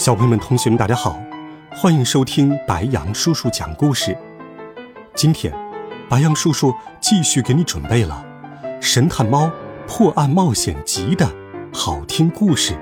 [0.00, 1.20] 小朋友们、同学们，大家好，
[1.72, 4.16] 欢迎收听白羊叔叔讲故事。
[5.14, 5.54] 今天，
[6.08, 8.24] 白羊叔叔继续给你准备了
[8.80, 9.50] 《神探猫
[9.86, 11.30] 破案冒险集》的
[11.70, 12.72] 好听故事，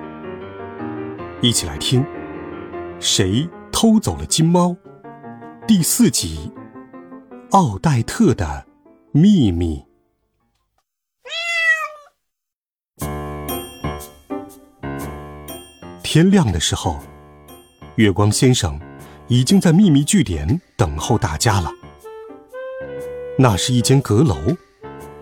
[1.42, 2.06] 一起来听。
[3.00, 4.76] 谁偷走了金猫？
[5.66, 6.52] 第四集，
[7.50, 8.64] 奥黛特的
[9.10, 9.87] 秘密。
[16.10, 16.98] 天亮的时候，
[17.96, 18.80] 月光先生
[19.26, 21.70] 已经在秘密据点等候大家了。
[23.38, 24.34] 那是一间阁楼，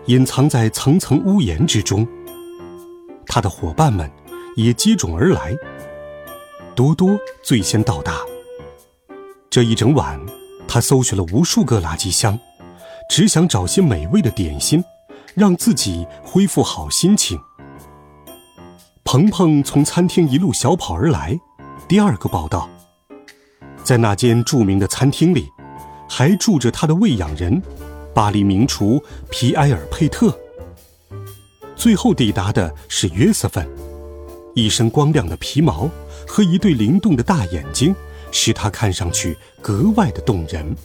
[0.05, 2.07] 隐藏在层层屋檐之中。
[3.25, 4.09] 他的伙伴们
[4.55, 5.53] 也接踵而来。
[6.73, 8.21] 多多最先到达。
[9.49, 10.17] 这一整晚，
[10.69, 12.39] 他搜寻了无数个垃圾箱，
[13.09, 14.81] 只想找些美味的点心，
[15.35, 17.37] 让自己恢复好心情。
[19.07, 21.39] 鹏鹏从餐厅一路小跑而来，
[21.87, 22.69] 第二个报道，
[23.81, 25.47] 在那间著名的餐厅里，
[26.09, 27.63] 还住着他的喂养人，
[28.13, 30.37] 巴黎名厨皮埃尔佩特。
[31.73, 33.65] 最后抵达的是约瑟芬，
[34.53, 35.89] 一身光亮的皮毛
[36.27, 37.95] 和一对灵动的大眼睛，
[38.33, 40.75] 使他看上去格外的动人。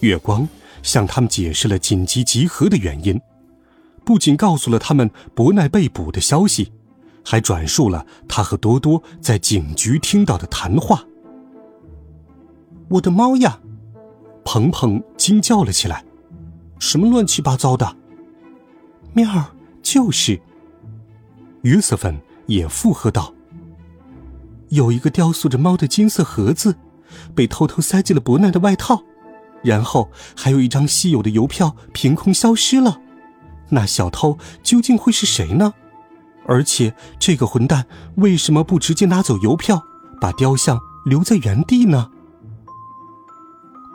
[0.00, 0.48] 月光
[0.82, 3.20] 向他们解释了紧急集合的原因。
[4.04, 6.72] 不仅告诉了他们伯奈被捕的消息，
[7.24, 11.04] 还转述了他和多多在警局听到的谈话。
[12.90, 13.58] 我的猫呀！
[14.44, 16.04] 鹏鹏惊叫了起来
[16.78, 17.96] ：“什么乱七八糟的？”
[19.14, 19.26] 喵，
[19.82, 20.38] 就是。
[21.62, 23.32] 约瑟芬也附和道
[24.68, 26.76] ：“有一个雕塑着猫的金色盒子，
[27.34, 29.02] 被偷偷塞进了伯奈的外套，
[29.62, 33.00] 然后还有一张稀有的邮票凭空消失了。”
[33.70, 35.72] 那小偷究竟会是谁呢？
[36.46, 37.86] 而且这个混蛋
[38.16, 39.82] 为什么不直接拿走邮票，
[40.20, 42.10] 把雕像留在原地呢？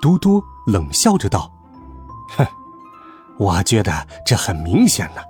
[0.01, 1.51] 嘟嘟冷笑着道
[2.35, 2.47] ：“哼，
[3.37, 5.21] 我觉得这很明显呢。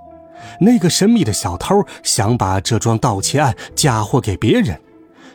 [0.60, 4.80] 那个神秘的小偷想把这桩盗窃案嫁祸给别人，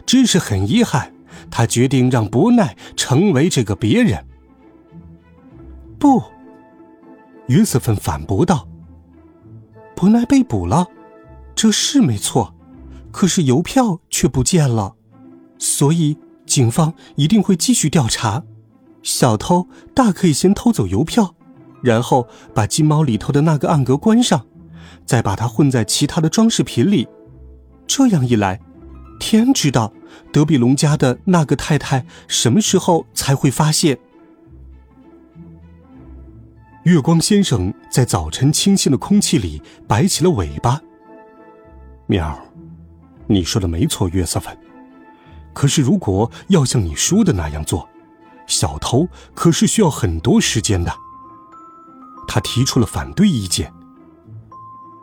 [0.05, 1.13] 只是很遗憾，
[1.51, 4.25] 他决定让伯奈成为这个别人。”
[5.99, 6.23] 不，
[7.47, 8.67] 约瑟芬反驳道。
[9.95, 10.87] 伯奈被捕了，
[11.55, 12.53] 这是没错，
[13.11, 14.95] 可是邮票却不见了，
[15.57, 18.43] 所以警方一定会继续调查。
[19.01, 21.35] 小偷大可以先偷走邮票，
[21.81, 24.45] 然后把金猫里头的那个暗格关上，
[25.05, 27.07] 再把它混在其他的装饰品里。
[27.87, 28.59] 这样一来，
[29.19, 29.93] 天知道
[30.31, 33.97] 德比龙家的那个太太什么时候才会发现。
[36.85, 40.79] 月光先生在早晨清新的空气里摆起了尾巴。
[42.05, 42.39] 喵，
[43.25, 44.55] 你说的没错，约瑟芬。
[45.51, 47.89] 可是如果要像你说的那样做，
[48.45, 50.95] 小偷可是需要很多时间的。
[52.27, 53.73] 他提出了反对意见。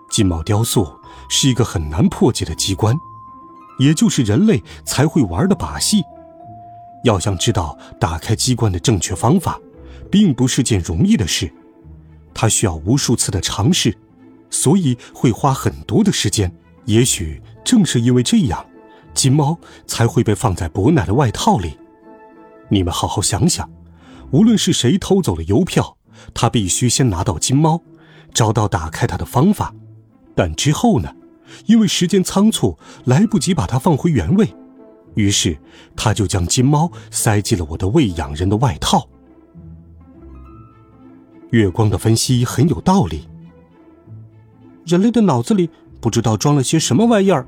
[0.09, 0.89] 金毛雕塑
[1.29, 2.95] 是一个很难破解的机关，
[3.81, 6.01] 也就是人类才会玩的把戏。
[7.03, 9.59] 要想知道打开机关的正确方法，
[10.13, 11.53] 并不是件容易的事。
[12.43, 13.97] 他需要无数次的尝试，
[14.51, 16.53] 所以会花很多的时间。
[16.87, 18.67] 也许正是因为这样，
[19.15, 21.79] 金猫才会被放在伯奶的外套里。
[22.69, 23.71] 你们好好想想，
[24.33, 25.97] 无论是谁偷走了邮票，
[26.35, 27.81] 他必须先拿到金猫，
[28.35, 29.73] 找到打开它的方法。
[30.35, 31.15] 但之后呢？
[31.67, 34.53] 因为时间仓促，来不及把它放回原位，
[35.15, 35.57] 于是
[35.95, 39.09] 他就将金猫塞进了我的喂养人的外套。
[41.53, 43.29] 月光的分析很有道理。
[44.87, 45.69] 人类的脑子里
[46.01, 47.47] 不知道装了些什么玩意儿，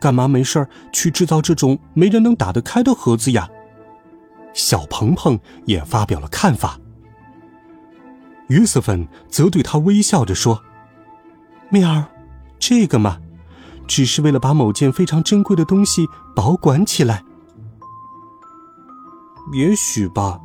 [0.00, 3.48] 干嘛没事去制造这种没人能打得开的盒子呀？
[4.54, 6.78] 小鹏鹏也发表了看法。
[8.48, 10.62] 约瑟芬则对他微笑着说
[11.68, 12.06] ：“妹儿，
[12.60, 13.18] 这个嘛，
[13.88, 16.06] 只是为了把某件非常珍贵的东西
[16.36, 17.24] 保管起来。
[19.52, 20.38] 也许吧。”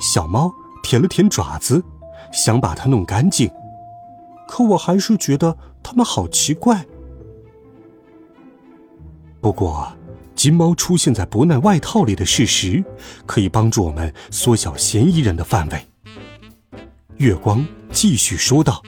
[0.00, 1.84] 小猫舔了舔爪子。
[2.34, 3.48] 想把它弄干净，
[4.48, 6.84] 可我还是觉得他们好奇怪。
[9.40, 9.92] 不过，
[10.34, 12.84] 金猫出现在伯奈外套里的事实，
[13.24, 15.86] 可以帮助我们缩小嫌疑人的范围。
[17.18, 18.82] 月光继续说道：“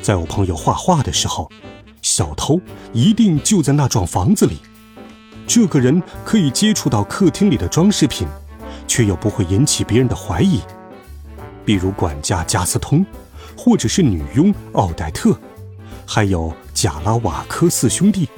[0.00, 1.50] 在我朋友画画的时候，
[2.02, 2.60] 小偷
[2.92, 4.58] 一定就在那幢房子里。
[5.44, 8.28] 这个人可以接触到客厅里的装饰品，
[8.86, 10.60] 却又不会引起别人的怀疑，
[11.64, 13.04] 比如管家加斯通，
[13.56, 15.36] 或者是女佣奥黛特，
[16.06, 18.28] 还有贾拉瓦科四兄弟，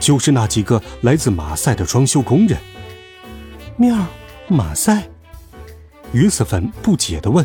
[0.00, 2.58] 就是那几个来自马赛的装修工人。”
[3.76, 3.96] 喵，
[4.48, 5.08] 马赛？
[6.12, 7.44] 约瑟芬不解地问。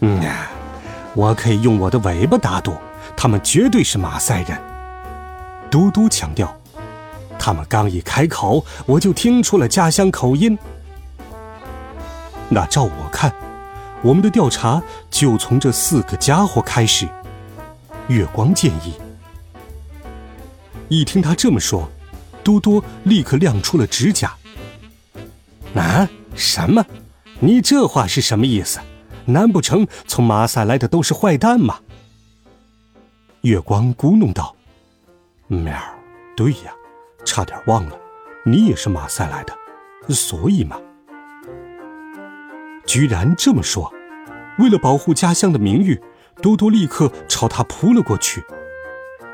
[0.00, 0.20] 嗯，
[1.14, 2.74] 我可以用我的尾巴打赌，
[3.16, 4.58] 他们绝对是马赛人。
[5.70, 6.56] 嘟嘟强调，
[7.38, 10.56] 他们刚一开口，我就听出了家乡口音。
[12.48, 13.34] 那照我看，
[14.04, 17.08] 我们的调查就从这四个家伙开始。
[18.08, 18.92] 月光建议。
[20.90, 21.88] 一听他这么说，
[22.44, 24.34] 多多立刻亮出了指甲。
[25.74, 26.06] 啊？
[26.36, 26.84] 什么？
[27.40, 28.78] 你这话是什么意思？
[29.24, 31.78] 难不成从马赛来的都是坏蛋吗？
[33.40, 34.54] 月光咕哝道
[35.48, 35.74] ：“喵，
[36.36, 36.74] 对呀，
[37.24, 37.98] 差点忘了，
[38.44, 39.54] 你也是马赛来的，
[40.12, 40.78] 所以嘛。”
[42.86, 43.92] 居然这么说，
[44.58, 46.00] 为了保护家乡的名誉，
[46.42, 48.42] 多多立刻朝他扑了过去。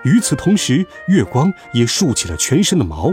[0.05, 3.13] 与此同时，月光也竖起了全身的毛，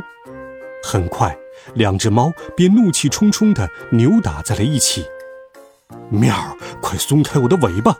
[0.83, 1.35] 很快，
[1.73, 5.05] 两只猫便怒气冲冲地扭打在了一起。
[6.09, 6.33] 喵，
[6.81, 7.97] 快松开我的尾巴！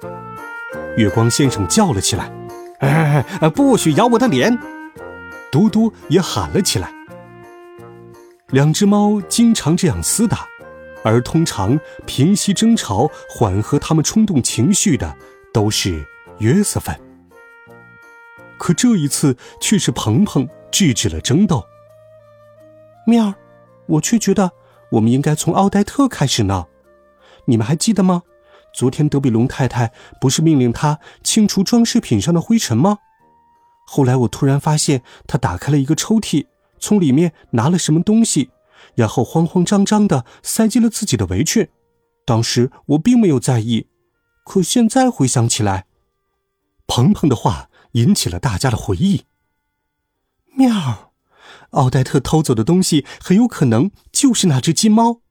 [0.95, 2.31] 月光先生叫了起来
[2.79, 3.23] ：“哎，
[3.53, 4.57] 不许咬我的脸！”
[5.51, 6.89] 多多也喊了起来。
[8.51, 10.47] 两只猫经常这样厮打，
[11.03, 15.15] 而通常平息争吵、缓和他们冲动情绪的
[15.53, 16.05] 都是
[16.39, 16.97] 约瑟芬。
[18.57, 21.63] 可这一次却是鹏鹏制止了争斗。
[23.05, 23.35] 喵儿，
[23.85, 24.51] 我却觉得
[24.91, 26.65] 我们应该从奥黛特开始呢。
[27.45, 28.23] 你们还记得吗？
[28.73, 32.97] 昨天德比龙太太不是命令他清除装饰品上的灰尘吗？
[33.85, 36.47] 后来我突然发现他打开了一个抽屉，
[36.77, 38.49] 从里面拿了什么东西，
[38.95, 41.67] 然后慌慌张张的塞进了自己的围裙。
[42.25, 43.87] 当时我并没有在意，
[44.45, 45.85] 可现在回想起来，
[46.85, 49.25] 鹏鹏的话引起了大家的回忆。
[50.55, 51.13] 喵，
[51.71, 55.21] 奥黛特偷走的东西很有可能就是那只金猫。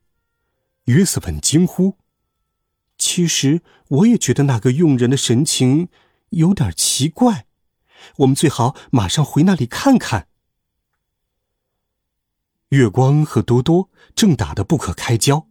[0.85, 1.97] 约瑟芬惊呼。
[2.97, 5.88] 其实我也觉得那个佣人的神情
[6.31, 7.47] 有点奇怪，
[8.19, 10.29] 我们最好马上回那里看看。
[12.70, 15.46] 月光和多多正打得不可开交，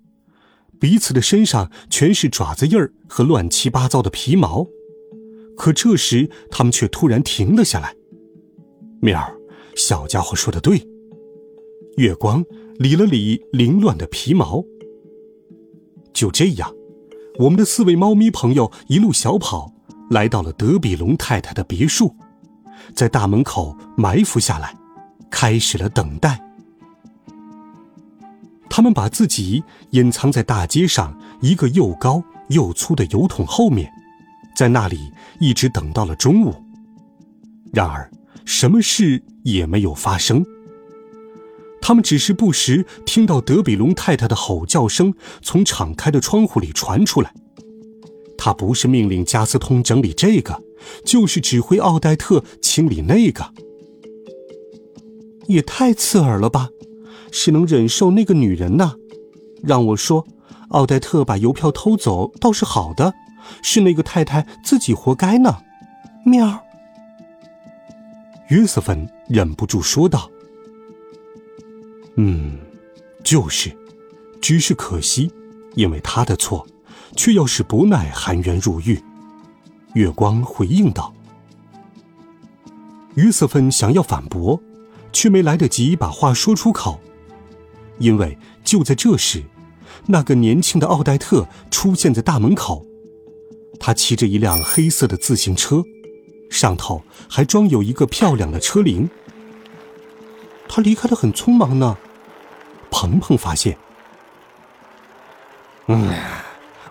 [0.80, 4.68] 彼此的身上全是爪子印儿和乱七八糟的皮毛，
[5.56, 7.96] 可这时他们却突然停了下来。
[9.02, 9.34] 面儿，
[9.78, 10.86] 小家伙说的对。
[11.96, 12.44] 月光
[12.78, 14.62] 理了理凌乱的皮毛。
[16.14, 16.74] 就这样。
[17.40, 19.74] 我们的四位猫咪朋友一路小跑，
[20.10, 22.14] 来到了德比龙太太的别墅，
[22.94, 24.76] 在大门口埋伏下来，
[25.30, 26.42] 开始了等待。
[28.76, 33.90] 他们把自己隐藏在大街上一个又高又粗的油桶后面，
[34.54, 35.00] 在那里
[35.40, 36.54] 一直等到了中午。
[37.72, 38.12] 然而，
[38.44, 40.46] 什么事也没有发生。
[41.82, 47.34] 他们只是不时听到德比龙太太的吼叫声从敞开的窗户里传出来。
[48.38, 50.62] 他不是命令加斯通整理这个，
[51.06, 53.54] 就是指挥奥黛特清理那个。
[55.48, 56.68] 也太刺耳了吧！
[57.36, 58.94] 谁能忍受那个女人呢？
[59.62, 60.26] 让我说，
[60.70, 63.14] 奥黛特把邮票偷走倒是好的，
[63.62, 65.58] 是那个太太自己活该呢。
[66.26, 66.64] 喵。
[68.48, 70.32] 约瑟芬忍不住说道。
[72.16, 72.58] 嗯，
[73.22, 73.76] 就是，
[74.40, 75.30] 只是可惜，
[75.74, 76.66] 因为他的错，
[77.18, 78.98] 却要使不奈含冤入狱。
[79.94, 81.14] 月光回应道。
[83.16, 84.58] 约瑟芬想要反驳，
[85.12, 87.02] 却没来得及把话说出口，
[87.98, 89.44] 因为就在这时，
[90.08, 92.86] 那个年轻的奥黛特出现在大门口，
[93.80, 95.84] 他骑着一辆黑色的自行车，
[96.50, 99.10] 上头还装有一个漂亮的车铃。
[100.68, 101.98] 他离开的很匆忙呢。
[102.90, 103.78] 鹏鹏发现，
[105.88, 106.16] 嗯，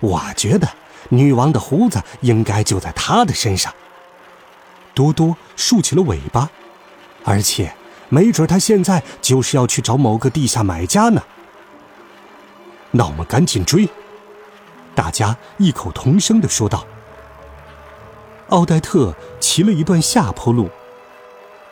[0.01, 0.69] 我觉得
[1.09, 3.73] 女王的胡子应该就在她的身上。
[4.93, 6.51] 多多竖起了尾巴，
[7.25, 7.75] 而且
[8.15, 11.21] 没准他现在就是要去找某个地下买家呢。
[12.93, 13.89] 那我们赶紧追！
[14.95, 16.87] 大家异口同声的说道。
[18.51, 20.71] 奥黛特骑了一段下坡路，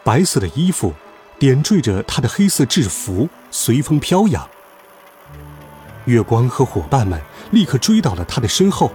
[0.03, 0.93] 白色的衣服。
[1.39, 4.49] 点缀着他的黑色制服，随风飘扬。
[6.05, 7.21] 月光和伙伴们
[7.51, 8.93] 立刻追到了他的身后，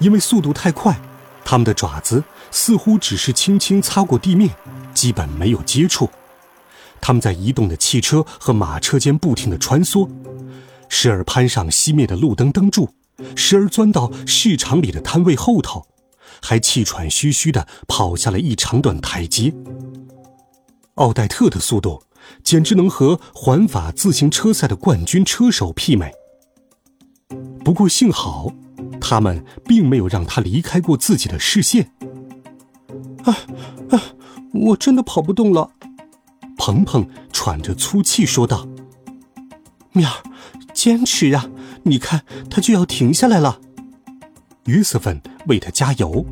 [0.00, 1.00] 因为速度太快，
[1.44, 4.50] 他们的爪子似乎只是轻轻擦过地面，
[4.92, 6.10] 基本没有接触。
[7.02, 10.08] 他们在移动的汽车和马车间不停地穿梭，
[10.88, 12.88] 时而攀上熄灭的路灯灯柱，
[13.36, 15.86] 时而钻到市场里的摊位后头，
[16.40, 19.52] 还气喘吁吁地跑下了一长段台阶。
[20.94, 22.02] 奥黛特的速度。
[22.44, 26.12] 简直能和环法自行车赛的冠军车手媲美。
[27.64, 28.52] 不过幸好，
[29.00, 31.90] 他们并没有让他离开过自己的视线。
[33.24, 33.36] 啊
[33.90, 34.00] 啊！
[34.54, 35.72] 我真的跑不动了，
[36.64, 38.68] 鹏鹏喘着粗气说道
[39.90, 40.22] ：“面儿，
[40.72, 41.50] 坚持呀！
[41.82, 43.60] 你看，他就要停下来了。”
[44.66, 46.24] 约瑟芬为他加油。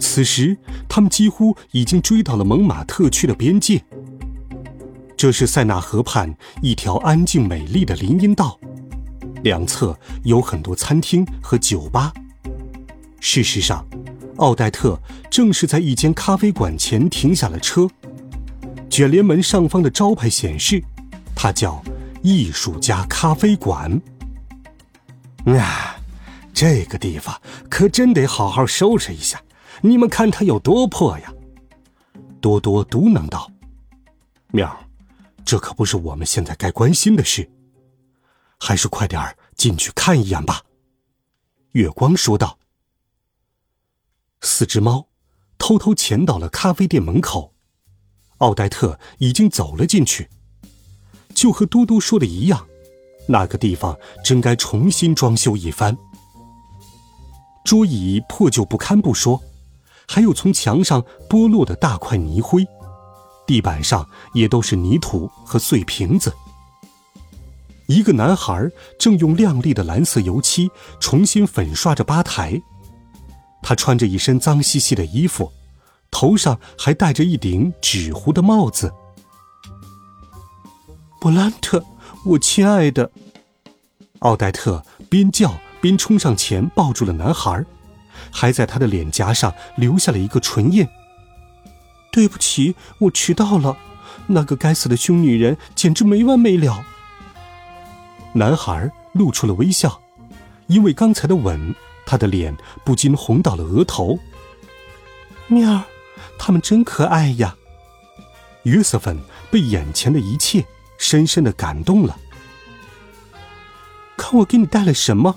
[0.00, 0.58] 此时，
[0.88, 3.84] 他们几乎已经追到了蒙马特区的边界。
[5.16, 8.58] 这是塞纳河畔一条安静美丽的林荫道，
[9.44, 12.12] 两侧有很多餐厅和酒吧。
[13.20, 13.86] 事实上，
[14.38, 17.88] 奥黛特正是在一间咖啡馆前停下了车。
[18.92, 20.84] 卷帘门上方的招牌显示，
[21.34, 21.82] 它叫
[22.22, 23.90] “艺术家咖啡馆”。
[25.58, 25.96] 啊，
[26.52, 29.42] 这个地方可真得好好收拾一下！
[29.80, 31.32] 你们看它有多破呀！
[32.38, 33.50] 多多嘟囔道
[34.52, 34.78] ：“喵。”
[35.42, 37.50] 这可不是我们现在该关心的事，
[38.58, 40.60] 还是快点儿进去看一眼吧。”
[41.72, 42.58] 月光说道。
[44.42, 45.08] 四只猫
[45.56, 47.51] 偷偷潜到了咖啡店门口，
[48.42, 50.28] 奥黛特已经走了进去。
[51.34, 52.66] 就和嘟嘟说的一样，
[53.26, 55.96] 那个地方真该重新装修一番。
[57.64, 59.40] 桌椅破旧不堪不说，
[60.06, 62.66] 还有从墙上剥落的大块泥灰。
[63.46, 66.32] 地板上也都是泥土和碎瓶子。
[67.86, 70.70] 一个男孩正用亮丽的蓝色油漆
[71.00, 72.60] 重新粉刷着吧台，
[73.62, 75.52] 他穿着一身脏兮兮的衣服，
[76.12, 78.92] 头上还戴着一顶纸糊的帽子。
[81.20, 81.84] 布兰特，
[82.24, 83.10] 我亲爱的，
[84.20, 87.64] 奥黛特边叫边冲上前抱住了男孩，
[88.30, 90.86] 还在他的脸颊上留下了一个唇印。
[92.12, 93.76] 对不起，我迟到了。
[94.26, 96.84] 那个该死的凶女人简直没完没了。
[98.34, 100.00] 男孩露出了微笑，
[100.66, 102.54] 因为刚才的吻，他的脸
[102.84, 104.18] 不禁红到了额头。
[105.48, 105.82] 面，
[106.38, 107.56] 他们真可爱呀。
[108.64, 109.18] 约瑟芬
[109.50, 110.64] 被眼前的一切
[110.98, 112.18] 深深的感动了。
[114.16, 115.34] 看我给你带了什么，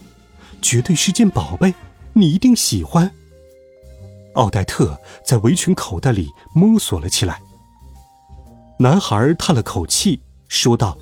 [0.62, 1.74] 绝对是件宝贝，
[2.14, 3.12] 你一定喜欢。
[4.36, 7.42] 奥黛特在围裙口袋里摸索了起来。
[8.78, 10.98] 男孩叹了口气，说道：“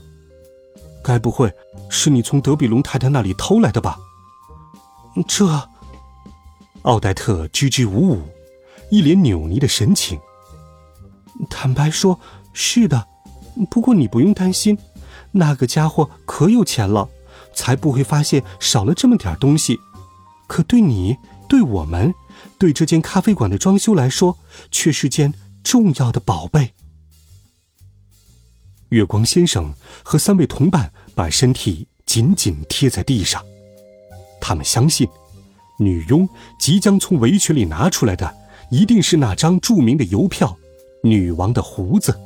[1.04, 1.52] 该不会
[1.90, 3.98] 是你从德比龙太太那里偷来的吧？”
[5.28, 5.68] 这……
[6.84, 8.22] 奥黛特支支吾吾，
[8.93, 10.19] 一脸扭捏的神情。
[11.50, 12.19] 坦白说，
[12.53, 13.07] 是的。
[13.71, 14.77] 不过你不用担心，
[15.31, 17.09] 那个家伙可有钱了，
[17.55, 19.79] 才不会发现少了这么点东西。
[20.47, 21.17] 可对你，
[21.50, 22.13] 对我们……
[22.59, 24.38] 对这间咖啡馆的装修来说，
[24.69, 25.33] 却是件
[25.63, 26.73] 重要的宝贝。
[28.89, 29.73] 月光先生
[30.03, 33.43] 和三位同伴把身体紧紧贴在地上，
[34.39, 35.07] 他们相信，
[35.79, 38.35] 女佣即将从围裙里拿出来的，
[38.70, 40.58] 一定是那张著名的邮票——
[41.03, 42.20] 女王的胡子。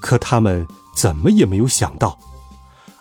[0.00, 2.18] 可他们怎么也没有想到，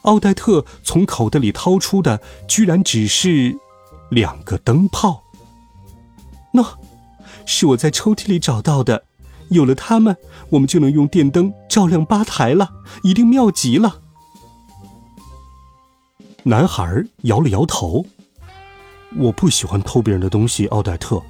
[0.04, 3.56] 奥黛特从口袋里掏出的，居然只是
[4.10, 5.24] 两个灯泡。
[6.54, 6.66] 喏，
[7.46, 9.04] 是我在抽屉里找到的。
[9.50, 10.16] 有了它们，
[10.52, 12.72] 我们就能用电灯照亮吧台了，
[13.04, 14.00] 一定妙极了。
[16.44, 18.06] 男孩摇了摇头
[19.18, 21.22] ：“我不喜欢偷别人的东西，奥黛特，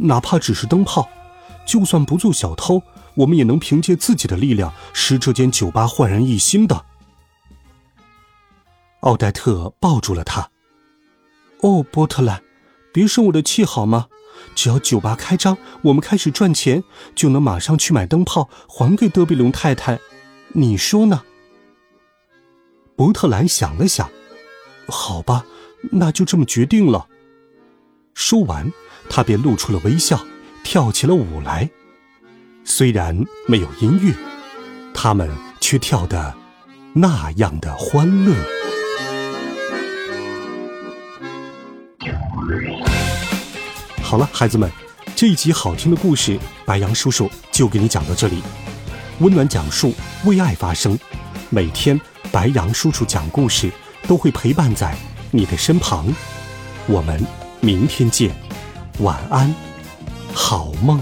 [0.00, 1.08] 哪怕只是灯泡。
[1.66, 2.82] 就算不做小偷，
[3.14, 6.86] 我们也能凭借自己的力量使这间酒吧焕然一新的。”
[9.00, 10.50] 奥黛特抱住了他。
[11.62, 12.42] “哦，波特兰，
[12.92, 14.06] 别生我的气好吗？”
[14.54, 16.82] 只要酒吧开张，我们开始赚钱，
[17.14, 19.98] 就能马上去买灯泡还给德比龙太太。
[20.54, 21.22] 你说呢？
[22.96, 24.10] 伯特兰想了想，
[24.88, 25.44] 好吧，
[25.92, 27.06] 那就这么决定了。
[28.14, 28.72] 说完，
[29.10, 30.24] 他便露出了微笑，
[30.62, 31.68] 跳起了舞来。
[32.64, 33.14] 虽然
[33.48, 34.14] 没有音乐，
[34.94, 35.28] 他们
[35.60, 36.32] 却跳得
[36.94, 38.32] 那样的欢乐。
[44.00, 44.70] 好了，孩子们。
[45.16, 48.42] 这一集好听的故事，白羊叔叔就给你讲到这里。
[49.18, 49.92] 温暖讲述，
[50.24, 50.98] 为爱发声。
[51.50, 52.00] 每天，
[52.32, 53.70] 白羊叔叔讲故事
[54.08, 54.96] 都会陪伴在
[55.30, 56.06] 你的身旁。
[56.86, 57.22] 我们
[57.60, 58.34] 明天见，
[58.98, 59.54] 晚安，
[60.34, 61.00] 好梦。